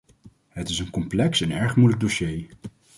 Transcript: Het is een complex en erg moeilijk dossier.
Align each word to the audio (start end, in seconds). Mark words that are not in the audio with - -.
Het 0.49 0.69
is 0.69 0.79
een 0.79 0.89
complex 0.89 1.41
en 1.41 1.51
erg 1.51 1.75
moeilijk 1.75 2.01
dossier. 2.01 2.47